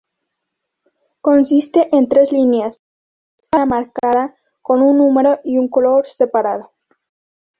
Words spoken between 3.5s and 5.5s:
cada uno marcada con un número